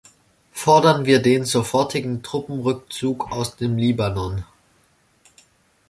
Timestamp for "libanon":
3.77-4.43